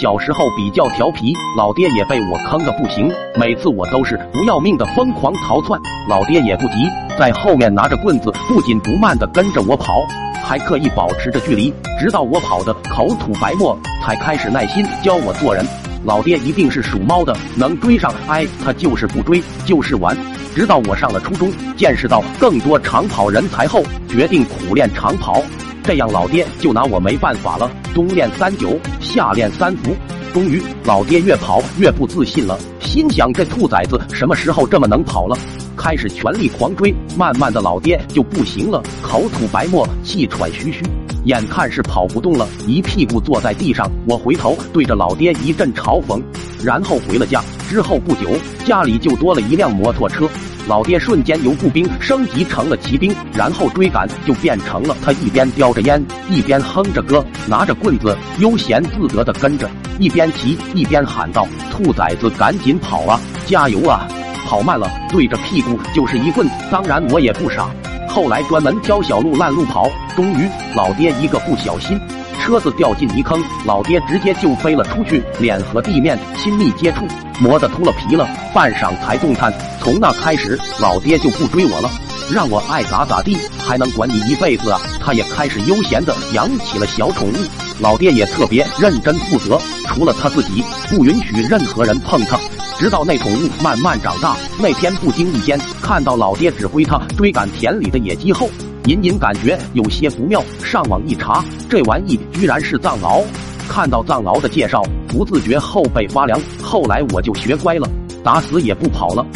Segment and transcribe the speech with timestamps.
[0.00, 6.74] 小时候比较调皮，老爹也被我坑的不行，每次我都是不要命的疯狂逃窜，老爹也不急，
[7.18, 10.02] 在后面拿着棍子不紧不慢的跟着我跑，
[10.44, 15.64] 还刻意保持着距离，直到我跑的口吐白沫，才开始耐心教我做人。
[16.04, 20.14] 老爹一定是属猫的，能追上，哎，他就是不追，就是玩。
[20.54, 25.42] 直到我上了初中，见识到更多长跑人才后，决定苦练长跑。
[25.86, 27.70] 这样老爹就拿我没办法了。
[27.94, 29.94] 冬练三九，夏练三伏。
[30.34, 35.38] 终于，老爹越跑越不自信了，心想这兔崽子什么时候这么能跑了？
[35.76, 40.82] 开始全力狂追，慢慢的老爹就不行了，口吐白沫，气喘吁吁。
[41.24, 43.88] 眼看是跑不动了，一屁股坐在地上。
[44.08, 46.20] 我回头对着老爹一阵嘲讽，
[46.64, 47.40] 然后回了家。
[47.68, 48.28] 之后不久，
[48.64, 50.28] 家里就多了一辆摩托车。
[50.68, 59.70] 老爹瞬间由步兵升级成了骑兵，然后追赶就变成了他一边叼着烟，一边哼着歌，拿着棍子悠闲自得的跟着，
[60.00, 64.08] 一边骑一边喊道：“兔崽子，赶紧跑啊，加油啊！
[64.44, 67.68] 跑慢了对着屁股就是一棍。”当然我也不傻。
[68.08, 72.00] 后来专门挑小路烂路跑，终于老爹一个不小心，
[72.46, 77.04] 车子掉进泥坑，老爹直接就飞了出去，脸和地面亲密接触，
[77.40, 79.52] 磨得秃了皮了，半晌才动弹。
[79.80, 81.90] 从那开始，老爹就不追我了，
[82.32, 84.80] 让我爱咋咋地，还能管你一辈子啊？
[85.00, 87.34] 他也开始悠闲的养起了小宠物，
[87.80, 92.38] 老爹也特别认真负责，除了他自己，不允许任何人碰他。
[92.78, 98.48] 直到那宠物慢慢长大，那天不经意间看到老爹指挥他追赶田里的野鸡后，
[98.86, 100.42] 隐隐感觉有些不妙。
[100.62, 103.24] 上网一查，这玩意居然是藏獒。
[103.68, 106.40] 看到藏獒的介绍，不自觉后背发凉。
[106.62, 107.88] 后来我就学乖了，
[108.22, 109.26] 打死也不跑了。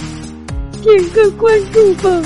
[0.83, 2.23] 点个关注吧。